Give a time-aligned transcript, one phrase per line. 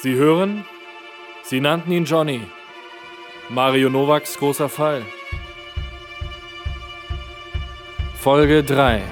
[0.00, 0.64] Sie hören?
[1.42, 2.40] Sie nannten ihn Johnny.
[3.48, 5.02] Mario Novaks großer Fall.
[8.20, 9.02] Folge 3.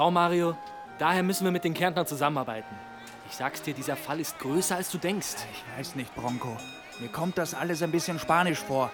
[0.00, 0.56] schau, Mario,
[0.98, 2.74] daher müssen wir mit den Kärntnern zusammenarbeiten.
[3.28, 5.36] Ich sag's dir, dieser Fall ist größer, als du denkst.
[5.52, 6.56] Ich weiß nicht, Bronco.
[7.00, 8.90] Mir kommt das alles ein bisschen spanisch vor.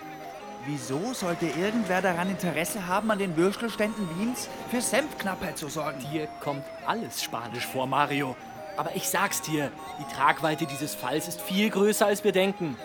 [0.64, 6.04] Wieso sollte irgendwer daran Interesse haben, an den Würstelständen Wiens für Senfknappheit zu sorgen?
[6.10, 8.34] Dir kommt alles spanisch vor, Mario.
[8.76, 12.76] Aber ich sag's dir, die Tragweite dieses Falls ist viel größer, als wir denken.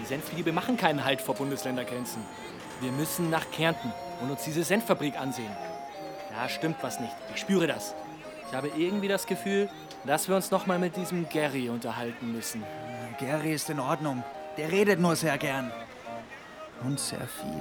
[0.00, 2.22] Die Senfliebe machen keinen Halt vor Bundesländergrenzen.
[2.80, 3.92] Wir müssen nach Kärnten
[4.22, 5.54] und uns diese Senffabrik ansehen.
[6.34, 7.14] Da stimmt was nicht.
[7.34, 7.94] Ich spüre das.
[8.48, 9.68] Ich habe irgendwie das Gefühl,
[10.04, 12.62] dass wir uns noch mal mit diesem Gary unterhalten müssen.
[13.18, 14.24] Gary ist in Ordnung.
[14.56, 15.70] Der redet nur sehr gern.
[16.82, 17.60] Und sehr viel.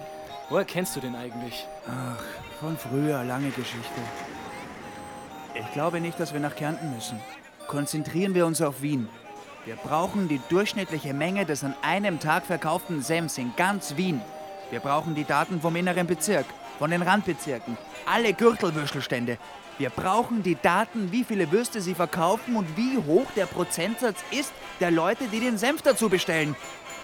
[0.49, 1.67] Woher kennst du den eigentlich?
[1.87, 2.23] Ach,
[2.59, 4.01] von früher, lange Geschichte.
[5.53, 7.19] Ich glaube nicht, dass wir nach Kärnten müssen.
[7.67, 9.09] Konzentrieren wir uns auf Wien.
[9.65, 14.21] Wir brauchen die durchschnittliche Menge des an einem Tag verkauften Senfs in ganz Wien.
[14.71, 16.45] Wir brauchen die Daten vom inneren Bezirk,
[16.77, 19.37] von den Randbezirken, alle Gürtelwürstelstände.
[19.79, 24.51] Wir brauchen die Daten, wie viele Würste sie verkaufen und wie hoch der Prozentsatz ist
[24.79, 26.55] der Leute, die den Senf dazu bestellen.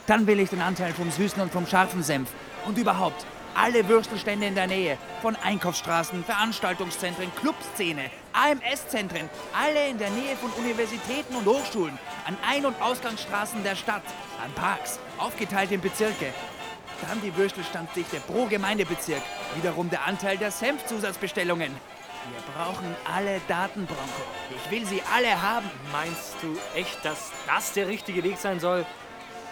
[0.07, 2.29] Dann will ich den Anteil vom süßen und vom scharfen Senf.
[2.67, 4.97] Und überhaupt alle Würstelstände in der Nähe.
[5.21, 9.29] Von Einkaufsstraßen, Veranstaltungszentren, Clubszene, AMS-Zentren.
[9.53, 11.97] Alle in der Nähe von Universitäten und Hochschulen.
[12.27, 14.03] An Ein- und Ausgangsstraßen der Stadt.
[14.43, 14.99] An Parks.
[15.17, 16.33] Aufgeteilt in Bezirke.
[17.01, 19.21] Dann die Würstelstanddichte pro Gemeindebezirk.
[19.55, 21.71] Wiederum der Anteil der Senfzusatzbestellungen.
[21.71, 24.23] Wir brauchen alle Daten, Bronco.
[24.49, 25.69] Ich will sie alle haben.
[25.91, 28.85] Meinst du echt, dass das der richtige Weg sein soll?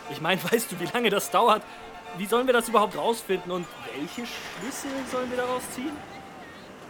[0.09, 1.61] Ich meine, weißt du, wie lange das dauert?
[2.17, 3.65] Wie sollen wir das überhaupt rausfinden und
[3.95, 5.91] welche Schlüsse sollen wir daraus ziehen?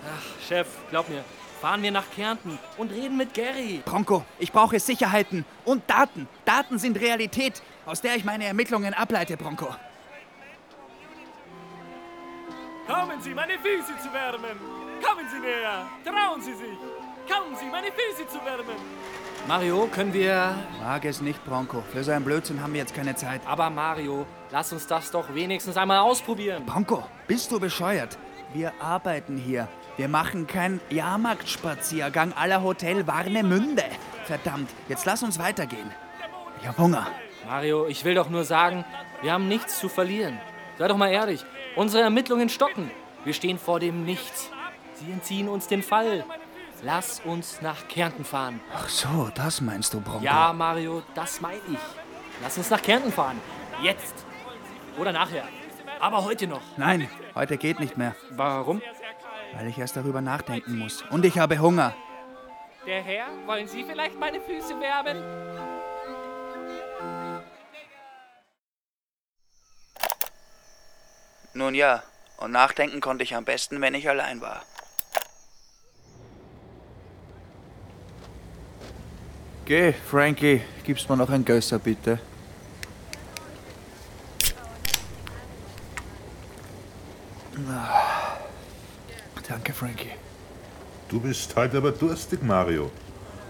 [0.06, 1.24] Ach, Chef, glaub mir,
[1.62, 3.82] fahren wir nach Kärnten und reden mit Gary.
[3.86, 6.28] Bronco, ich brauche Sicherheiten und Daten.
[6.44, 9.74] Daten sind Realität, aus der ich meine Ermittlungen ableite, Bronco.
[12.94, 14.56] Kommen Sie, meine Füße zu wärmen.
[15.02, 15.88] Kommen Sie näher.
[16.06, 16.78] Trauen Sie sich.
[17.28, 18.78] Kommen Sie, meine Füße zu wärmen.
[19.48, 20.56] Mario, können wir.
[20.80, 21.82] Mag es nicht, Bronco.
[21.92, 23.42] Für so einen Blödsinn haben wir jetzt keine Zeit.
[23.48, 26.68] Aber Mario, lass uns das doch wenigstens einmal ausprobieren.
[26.68, 28.20] Bronco, bist du bescheuert?
[28.54, 29.68] Wir arbeiten hier.
[29.98, 33.86] Wir machen keinen Jahrmarktspaziergang aller Hotel Warnemünde.
[34.26, 35.92] Verdammt, jetzt lass uns weitergehen.
[36.62, 37.08] Ich hab Hunger.
[37.48, 38.86] Mario, ich will doch nur sagen,
[39.24, 40.40] wir haben nichts zu verlieren.
[40.78, 41.44] Sei doch mal ehrlich,
[41.76, 42.92] unsere Ermittlungen stocken.
[43.24, 44.50] Wir stehen vor dem Nichts.
[44.96, 46.26] Sie entziehen uns den Fall.
[46.84, 48.60] Lass uns nach Kärnten fahren.
[48.76, 50.24] Ach so, das meinst du, Bronco?
[50.24, 51.80] Ja, Mario, das meine ich.
[52.42, 53.40] Lass uns nach Kärnten fahren.
[53.82, 54.14] Jetzt.
[54.98, 55.48] Oder nachher.
[56.00, 56.62] Aber heute noch.
[56.76, 58.82] Nein, heute geht nicht mehr, Warum?
[59.56, 61.04] weil ich erst darüber nachdenken muss.
[61.10, 61.94] Und ich habe Hunger.
[62.86, 65.24] Der Herr, wollen Sie vielleicht meine Füße wärmen?
[71.54, 72.04] Nun ja,
[72.38, 74.64] und nachdenken konnte ich am besten, wenn ich allein war.
[79.66, 82.20] Geh, Frankie, gibst mir noch ein Gösser, bitte.
[87.70, 88.14] Ah.
[89.48, 90.12] Danke, Frankie.
[91.10, 92.90] Du bist heute aber durstig, Mario.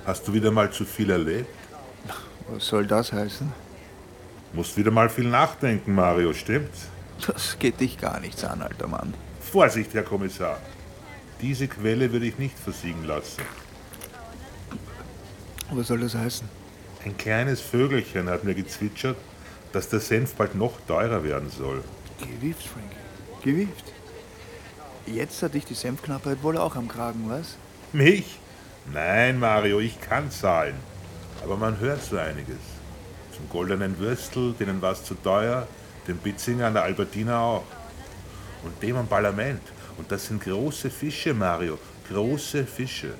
[0.06, 1.47] Hast du wieder mal zu viel erlebt?
[2.50, 3.52] Was soll das heißen?
[4.52, 6.88] Musst wieder mal viel nachdenken, Mario, stimmt's?
[7.28, 9.13] Das geht dich gar nichts an, alter Mann.
[9.39, 10.59] Vorsicht, Herr Kommissar.
[11.41, 13.42] Diese Quelle würde ich nicht versiegen lassen.
[15.71, 16.48] Was soll das heißen?
[17.06, 19.18] Ein kleines Vögelchen hat mir gezwitschert,
[19.71, 21.83] dass der Senf bald noch teurer werden soll.
[22.19, 22.95] Gewieft, Frankie.
[23.44, 23.94] Gewieft.
[25.06, 27.57] Jetzt hat dich die Senfknappheit wohl auch am Kragen, was?
[27.92, 28.39] Mich?
[28.94, 30.75] Nein, Mario, ich kann zahlen.
[31.44, 32.59] Aber man hört so einiges.
[33.36, 35.68] Zum goldenen Würstel, denen war es zu teuer,
[36.07, 37.63] dem Bitzinger an der Albertina auch.
[38.63, 39.61] Und dem am Parlament.
[39.97, 41.77] Und das sind große Fische, Mario.
[42.09, 43.13] Große Fische.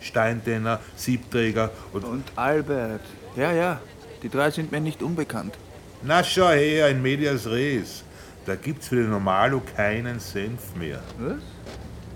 [0.00, 2.04] Steindenner, Siebträger und.
[2.04, 3.02] Und Albert.
[3.36, 3.80] Ja, ja.
[4.22, 5.54] Die drei sind mir nicht unbekannt.
[6.02, 8.04] Na schau her, in medias res.
[8.46, 11.00] Da gibt's für den Normalo keinen Senf mehr.
[11.18, 11.42] Was?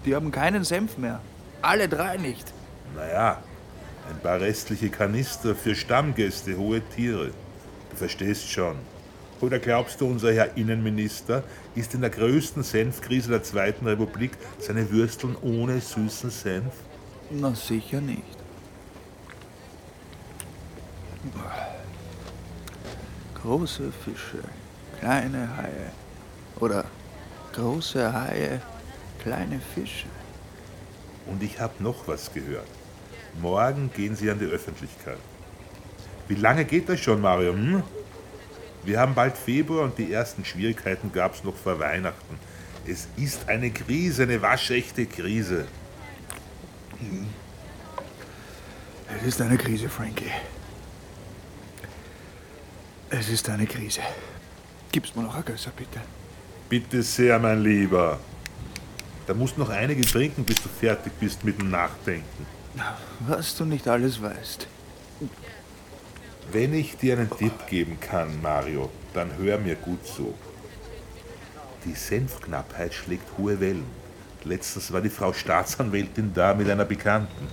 [0.05, 1.21] Die haben keinen Senf mehr.
[1.61, 2.53] Alle drei nicht.
[2.95, 3.43] Naja,
[4.11, 7.31] ein paar restliche Kanister für Stammgäste, hohe Tiere.
[7.91, 8.77] Du verstehst schon.
[9.41, 11.43] Oder glaubst du, unser Herr Innenminister
[11.75, 16.73] ist in der größten Senfkrise der Zweiten Republik seine Würsteln ohne süßen Senf?
[17.31, 18.23] Na sicher nicht.
[23.43, 24.39] Große Fische,
[25.01, 25.93] kleine Haie.
[26.61, 26.85] Oder
[27.53, 28.63] große Haie,
[29.23, 30.07] kleine Fische.
[31.27, 32.69] Und ich habe noch was gehört.
[33.41, 35.19] Morgen gehen Sie an die Öffentlichkeit.
[36.29, 37.53] Wie lange geht das schon, Mario?
[37.53, 37.83] Hm?
[38.85, 42.39] Wir haben bald Februar und die ersten Schwierigkeiten gab es noch vor Weihnachten.
[42.87, 45.65] Es ist eine Krise, eine waschechte Krise.
[49.17, 50.31] Es ist eine Krise, Frankie.
[53.09, 54.01] Es ist eine Krise.
[54.93, 56.01] Gib's mir noch ein Gösser, bitte.
[56.69, 58.19] Bitte sehr, mein Lieber.
[59.27, 62.47] Da musst noch einige trinken, bis du fertig bist mit dem Nachdenken.
[63.21, 64.67] Was du nicht alles weißt.
[66.53, 70.35] Wenn ich dir einen Tipp geben kann, Mario, dann hör mir gut zu.
[71.85, 73.87] Die Senfknappheit schlägt hohe Wellen.
[74.45, 77.49] Letztens war die Frau Staatsanwältin da mit einer Bekannten.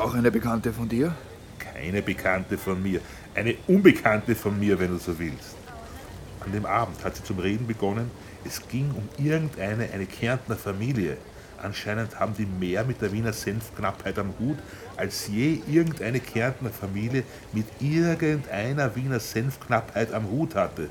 [0.00, 1.14] Auch eine Bekannte von dir?
[1.58, 3.00] Keine Bekannte von mir,
[3.34, 5.56] eine Unbekannte von mir, wenn du so willst.
[6.40, 8.10] An dem Abend hat sie zum Reden begonnen.
[8.44, 11.16] Es ging um irgendeine eine Kärntner Familie.
[11.64, 14.58] Anscheinend haben die mehr mit der Wiener Senfknappheit am Hut,
[14.98, 20.90] als je irgendeine Kärntner Familie mit irgendeiner Wiener Senfknappheit am Hut hatte.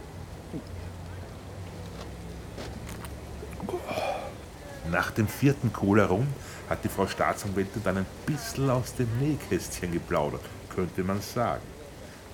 [4.91, 6.27] Nach dem vierten Cola rum
[6.67, 10.41] hat die Frau Staatsanwältin dann ein bisschen aus dem Nähkästchen geplaudert,
[10.75, 11.61] könnte man sagen.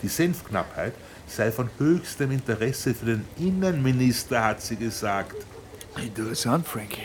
[0.01, 0.93] Die Senfknappheit
[1.27, 5.35] sei von höchstem Interesse für den Innenminister, hat sie gesagt.
[5.97, 7.01] Interessant, Frankie.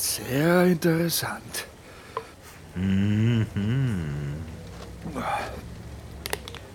[0.00, 1.66] Sehr interessant.
[2.74, 3.46] Mhm.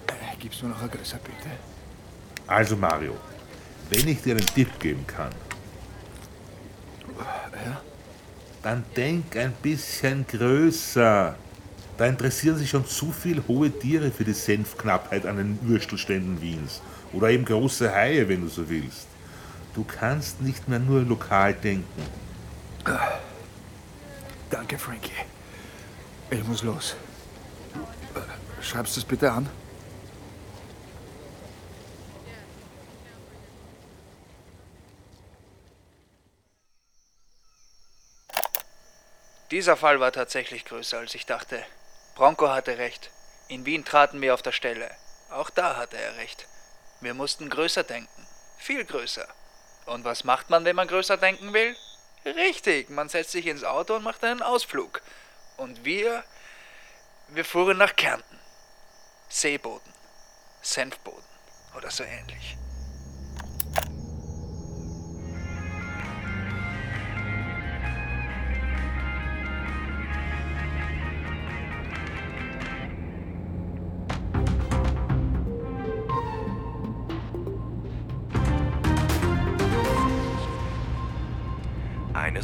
[0.07, 1.49] Äh, Gib's mir noch ein Gösser, bitte.
[2.45, 3.17] Also Mario,
[3.89, 5.31] wenn ich dir einen Tipp geben kann,
[7.65, 7.81] Ja?
[8.61, 11.35] dann denk ein bisschen größer.
[11.97, 16.81] Da interessieren sich schon zu viel hohe Tiere für die Senfknappheit an den Würstelständen Wiens.
[17.11, 19.07] Oder eben große Haie, wenn du so willst.
[19.73, 22.03] Du kannst nicht mehr nur lokal denken.
[24.49, 25.11] Danke, Frankie.
[26.29, 26.95] Ich muss los.
[28.15, 29.49] Äh, Schreibst du es bitte an?
[39.51, 41.63] Dieser Fall war tatsächlich größer, als ich dachte.
[42.15, 43.11] Bronco hatte recht.
[43.47, 44.89] In Wien traten wir auf der Stelle.
[45.29, 46.47] Auch da hatte er recht.
[47.01, 48.27] Wir mussten größer denken.
[48.57, 49.27] Viel größer.
[49.85, 51.75] Und was macht man, wenn man größer denken will?
[52.25, 55.01] Richtig, man setzt sich ins Auto und macht einen Ausflug.
[55.57, 56.23] Und wir.
[57.29, 58.39] Wir fuhren nach Kärnten.
[59.29, 59.93] Seeboden.
[60.61, 61.23] Senfboden.
[61.75, 62.57] Oder so ähnlich.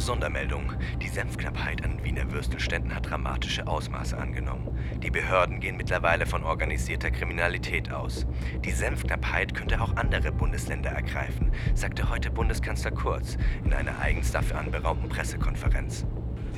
[0.06, 0.72] Sondermeldung.
[1.00, 4.76] Die Senfknappheit an Wiener Würstelständen hat dramatische Ausmaße angenommen.
[5.00, 8.26] Die Behörden gehen mittlerweile von organisierter Kriminalität aus.
[8.64, 14.58] Die Senfknappheit könnte auch andere Bundesländer ergreifen, sagte heute Bundeskanzler Kurz in einer eigens dafür
[14.58, 16.04] anberaumten Pressekonferenz.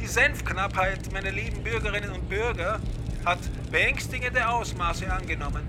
[0.00, 2.80] Die Senfknappheit, meine lieben Bürgerinnen und Bürger,
[3.26, 5.62] hat beängstigende Ausmaße angenommen.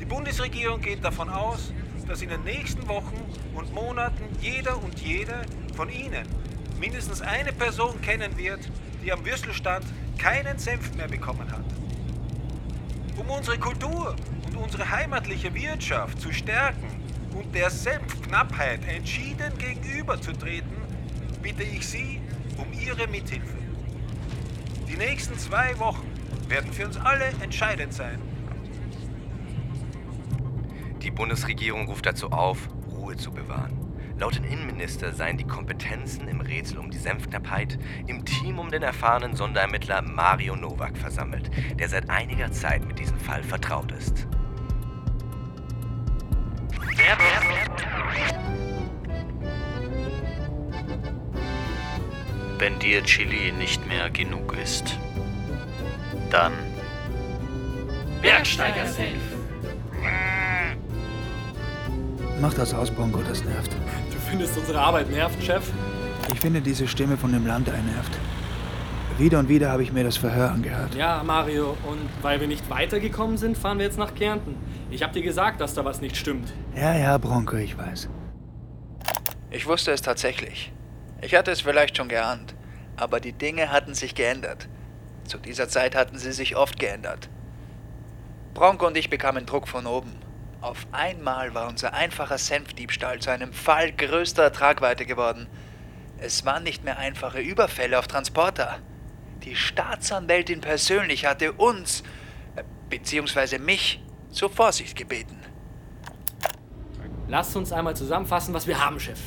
[0.00, 1.72] Die Bundesregierung geht davon aus,
[2.06, 3.16] dass in den nächsten Wochen
[3.54, 5.42] und Monaten jeder und jede
[5.74, 6.26] von Ihnen
[6.78, 8.60] mindestens eine Person kennen wird,
[9.04, 9.84] die am Würstelstand
[10.18, 11.64] keinen Senf mehr bekommen hat.
[13.16, 14.14] Um unsere Kultur
[14.46, 16.88] und unsere heimatliche Wirtschaft zu stärken
[17.34, 20.76] und der Senfknappheit entschieden gegenüberzutreten,
[21.42, 22.20] bitte ich Sie
[22.56, 23.56] um Ihre Mithilfe.
[24.88, 26.06] Die nächsten zwei Wochen
[26.48, 28.20] werden für uns alle entscheidend sein.
[31.02, 33.87] Die Bundesregierung ruft dazu auf, Ruhe zu bewahren.
[34.18, 38.82] Laut dem Innenminister seien die Kompetenzen im Rätsel um die Senfknappheit im Team um den
[38.82, 44.26] erfahrenen Sonderermittler Mario Nowak versammelt, der seit einiger Zeit mit diesem Fall vertraut ist.
[52.58, 54.98] Wenn dir Chili nicht mehr genug ist,
[56.30, 56.52] dann
[58.20, 59.22] Bergsteiger Senf.
[62.40, 63.76] Mach das aus, Bongo, das nervt.
[64.28, 65.72] Du findest unsere Arbeit nervt, Chef?
[66.30, 68.12] Ich finde, diese Stimme von dem Land nervt.
[69.16, 70.94] Wieder und wieder habe ich mir das Verhör angehört.
[70.94, 74.54] Ja, Mario, und weil wir nicht weitergekommen sind, fahren wir jetzt nach Kärnten.
[74.90, 76.52] Ich hab dir gesagt, dass da was nicht stimmt.
[76.76, 78.10] Ja, ja, Bronco, ich weiß.
[79.50, 80.74] Ich wusste es tatsächlich.
[81.22, 82.54] Ich hatte es vielleicht schon geahnt,
[82.98, 84.68] aber die Dinge hatten sich geändert.
[85.24, 87.30] Zu dieser Zeit hatten sie sich oft geändert.
[88.52, 90.27] Bronco und ich bekamen Druck von oben.
[90.60, 95.46] Auf einmal war unser einfacher Senfdiebstahl zu einem Fall größter Tragweite geworden.
[96.18, 98.78] Es waren nicht mehr einfache Überfälle auf Transporter.
[99.44, 102.02] Die Staatsanwältin persönlich hatte uns,
[102.56, 105.36] äh, beziehungsweise mich, zur Vorsicht gebeten.
[107.28, 109.20] Lass uns einmal zusammenfassen, was wir haben, Chef.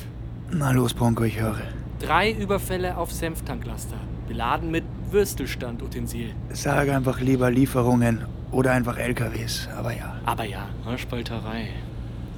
[0.50, 1.62] Na los, Bronco, ich höre.
[1.98, 3.96] Drei Überfälle auf Senftanklaster,
[4.28, 6.34] beladen mit Würstelstandutensil.
[6.50, 10.16] Sag einfach lieber Lieferungen oder einfach LKWs, aber ja.
[10.24, 11.68] Aber ja, ne, Spalterei.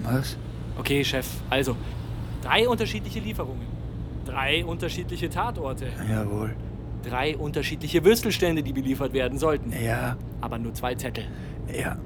[0.02, 0.36] Was?
[0.78, 1.76] Okay, Chef, also,
[2.42, 3.66] drei unterschiedliche Lieferungen.
[4.24, 5.86] Drei unterschiedliche Tatorte.
[6.08, 6.54] Jawohl.
[7.08, 9.72] Drei unterschiedliche Würstelstände, die beliefert werden sollten.
[9.84, 11.24] Ja, Aber nur zwei Zettel.
[11.72, 11.96] ja.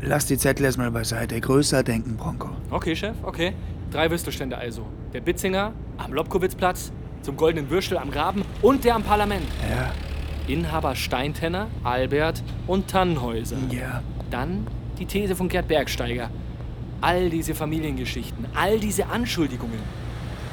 [0.00, 1.40] Lass die Zettel erstmal beiseite.
[1.40, 2.50] Größer denken, Bronco.
[2.70, 3.54] Okay, Chef, okay.
[3.90, 4.84] Drei Würstelstände also.
[5.14, 6.92] Der Bitzinger am Lobkowitzplatz,
[7.22, 9.46] zum Goldenen Würstel am Graben und der am Parlament.
[9.70, 9.92] Ja,
[10.46, 13.56] Inhaber Steintenner, Albert und Tannhäuser.
[13.70, 14.02] ja.
[14.30, 14.66] Dann
[14.98, 16.28] die These von Gerd Bergsteiger.
[17.00, 19.78] All diese Familiengeschichten, all diese Anschuldigungen.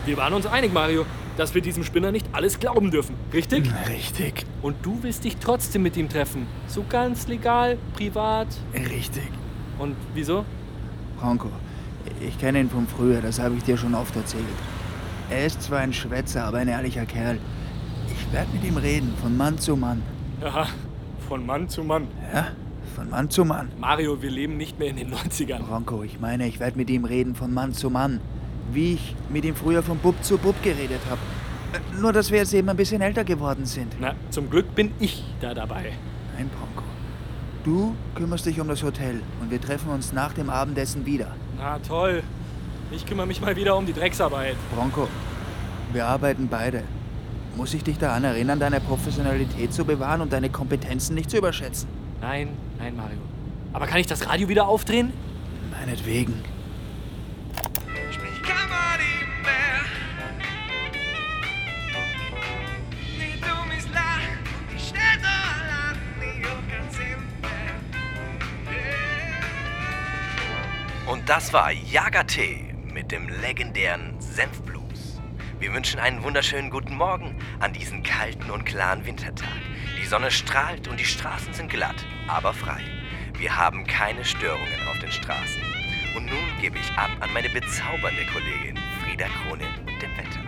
[0.06, 1.06] Wir waren uns einig, Mario,
[1.38, 3.16] dass wir diesem Spinner nicht alles glauben dürfen.
[3.34, 3.72] Richtig?
[3.88, 6.46] Richtig, Und du willst dich trotzdem mit ihm treffen.
[6.68, 8.48] So ganz legal, privat.
[8.74, 9.30] richtig.
[9.80, 10.46] Und wieso?
[11.20, 11.48] Bronco,
[12.20, 14.44] ich kenne ihn von früher, das habe ich dir schon oft erzählt.
[15.30, 17.38] Er ist zwar ein Schwätzer, aber ein ehrlicher Kerl.
[18.12, 20.02] Ich werde mit ihm reden, von Mann zu Mann.
[20.42, 20.68] Ja,
[21.28, 22.08] von Mann zu Mann.
[22.34, 22.48] Ja,
[22.96, 23.70] von Mann zu Mann.
[23.80, 25.60] Mario, wir leben nicht mehr in den 90ern.
[25.60, 28.20] Bronco, ich meine, ich werde mit ihm reden, von Mann zu Mann.
[28.72, 31.20] Wie ich mit ihm früher von Bub zu Bub geredet habe.
[32.02, 33.96] Nur, dass wir jetzt eben ein bisschen älter geworden sind.
[34.00, 35.94] Na, zum Glück bin ich da dabei.
[36.36, 36.88] Nein, Bronco.
[37.64, 41.28] Du kümmerst dich um das Hotel und wir treffen uns nach dem Abendessen wieder.
[41.58, 42.24] Na toll.
[42.92, 44.58] Ich kümmere mich mal wieder um die Drecksarbeit.
[44.76, 45.08] Bronco,
[45.94, 46.84] wir arbeiten beide.
[47.56, 51.88] Muss ich dich daran erinnern, deine Professionalität zu bewahren und deine Kompetenzen nicht zu überschätzen?
[52.22, 53.18] Nein, nein, Mario.
[53.74, 55.12] Aber kann ich das Radio wieder aufdrehen?
[55.72, 56.44] Meinetwegen.
[71.08, 74.71] Und das war Jagertee mit dem legendären Senfblues.
[75.62, 79.62] Wir wünschen einen wunderschönen guten Morgen an diesen kalten und klaren Wintertag.
[80.02, 82.82] Die Sonne strahlt und die Straßen sind glatt, aber frei.
[83.38, 85.62] Wir haben keine Störungen auf den Straßen.
[86.18, 90.42] Und nun gebe ich ab an meine bezaubernde Kollegin Frieda Krone und dem Wetter.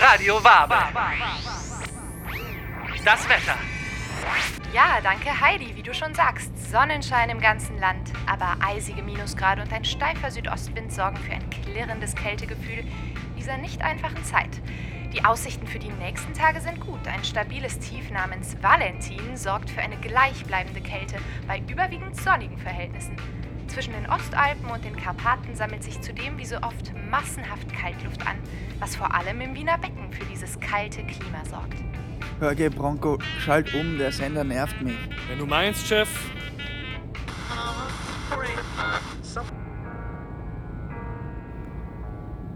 [0.00, 0.78] Radio Wabe.
[3.04, 3.58] Das Wetter.
[4.72, 6.70] Ja, danke Heidi, wie du schon sagst.
[6.70, 12.14] Sonnenschein im ganzen Land, aber eisige Minusgrade und ein steifer Südostwind sorgen für ein klirrendes
[12.14, 12.82] Kältegefühl
[13.36, 14.62] dieser nicht einfachen Zeit.
[15.12, 17.06] Die Aussichten für die nächsten Tage sind gut.
[17.06, 23.16] Ein stabiles Tief namens Valentin sorgt für eine gleichbleibende Kälte bei überwiegend sonnigen Verhältnissen.
[23.66, 28.38] Zwischen den Ostalpen und den Karpaten sammelt sich zudem wie so oft massenhaft Kaltluft an,
[28.78, 31.76] was vor allem im Wiener Becken für dieses kalte Klima sorgt.
[32.40, 34.98] Hör, geh, Bronco, schalt um, der Sender nervt mich.
[35.28, 36.08] Wenn du meinst, Chef.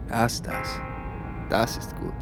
[0.08, 0.80] Das, das.
[1.50, 2.14] Das ist gut.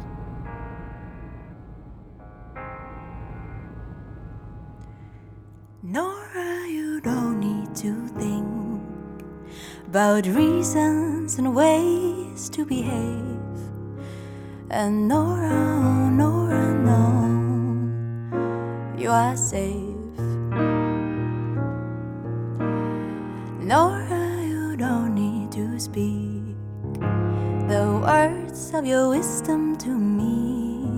[5.81, 8.81] Nora, you don't need to think
[9.87, 13.39] about reasons and ways to behave.
[14.71, 17.34] And Nora, oh, Nora, no,
[19.05, 20.17] you are safe.
[23.61, 26.57] Nora, you don't need to speak
[27.69, 30.89] the words of your wisdom to me.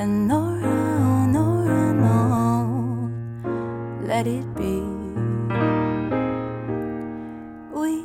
[0.00, 3.10] And Nora, oh, Nora, no,
[4.06, 4.78] let it be.
[7.74, 8.04] We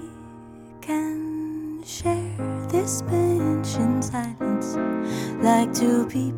[0.82, 2.38] can share
[2.70, 4.78] this bench in silence,
[5.44, 6.35] like two people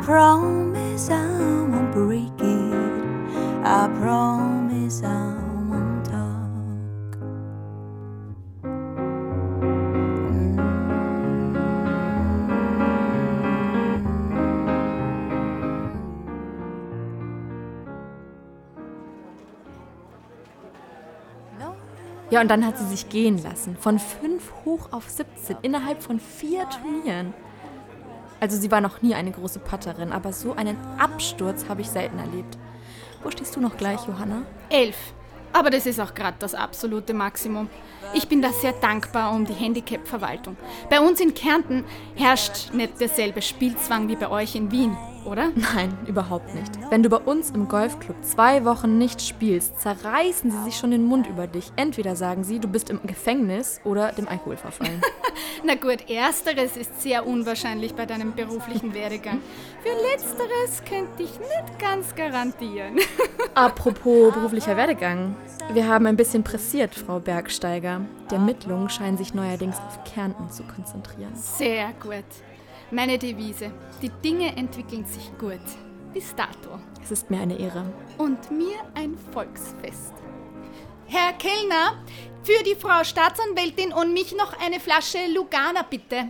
[0.00, 1.26] Promise I
[1.68, 3.32] won't break it.
[3.62, 5.36] I promise I
[5.68, 7.18] won't talk.
[22.30, 23.76] Ja, und dann hat sie sich gehen lassen.
[23.76, 27.34] Von 5 hoch auf 17 innerhalb von vier Turnieren.
[28.42, 32.18] Also sie war noch nie eine große Patterin, aber so einen Absturz habe ich selten
[32.18, 32.58] erlebt.
[33.22, 34.42] Wo stehst du noch gleich, Johanna?
[34.68, 34.96] Elf.
[35.52, 37.70] Aber das ist auch gerade das absolute Maximum.
[38.14, 40.56] Ich bin da sehr dankbar um die Handicap-Verwaltung.
[40.90, 45.50] Bei uns in Kärnten herrscht nicht derselbe Spielzwang wie bei euch in Wien, oder?
[45.54, 46.70] Nein, überhaupt nicht.
[46.90, 51.04] Wenn du bei uns im Golfclub zwei Wochen nicht spielst, zerreißen sie sich schon den
[51.04, 51.72] Mund über dich.
[51.76, 55.00] Entweder sagen sie, du bist im Gefängnis oder dem Alkohol verfallen.
[55.64, 59.40] Na gut, ersteres ist sehr unwahrscheinlich bei deinem beruflichen Werdegang.
[59.82, 62.98] Für letzteres könnte ich nicht ganz garantieren.
[63.54, 65.34] Apropos beruflicher Werdegang.
[65.72, 68.01] Wir haben ein bisschen pressiert, Frau Bergsteiger.
[68.30, 71.34] Die Ermittlungen scheinen sich neuerdings auf Kärnten zu konzentrieren.
[71.34, 72.24] Sehr gut.
[72.90, 73.72] Meine Devise.
[74.02, 75.60] Die Dinge entwickeln sich gut.
[76.12, 76.78] Bis dato.
[77.02, 77.84] Es ist mir eine Ehre.
[78.18, 80.12] Und mir ein Volksfest.
[81.06, 82.02] Herr Kellner,
[82.42, 86.28] für die Frau Staatsanwältin und mich noch eine Flasche Lugana, bitte.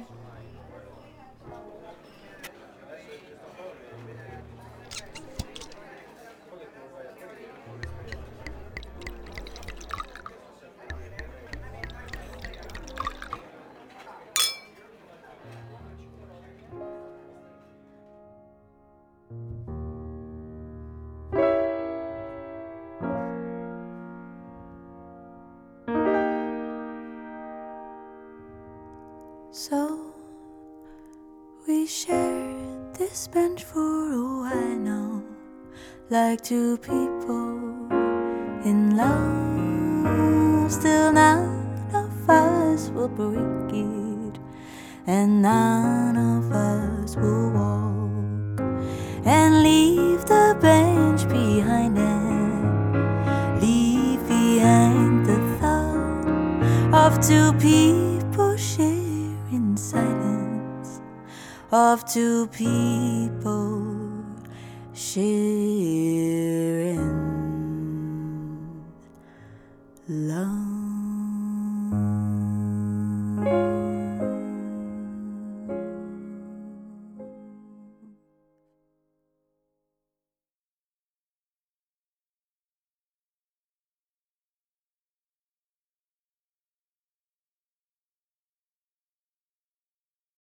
[29.55, 30.15] So
[31.69, 35.23] we shared this bench for a while now,
[36.09, 37.59] like two people
[38.65, 40.73] in love.
[40.73, 44.41] Still, none of us will break it,
[45.07, 48.59] and none of us will walk
[49.27, 59.22] and leave the bench behind and leave behind the thought of two people sharing
[59.77, 61.03] silence
[61.71, 64.25] of two people
[64.95, 65.43] sharing
[70.09, 70.62] love.